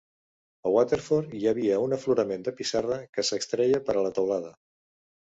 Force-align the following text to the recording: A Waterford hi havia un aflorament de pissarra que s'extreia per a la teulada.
A 0.67 0.69
Waterford 0.75 1.33
hi 1.39 1.41
havia 1.51 1.75
un 1.87 1.93
aflorament 1.97 2.45
de 2.47 2.53
pissarra 2.61 2.97
que 3.17 3.25
s'extreia 3.29 3.81
per 3.91 3.95
a 3.97 4.03
la 4.07 4.13
teulada. 4.19 4.51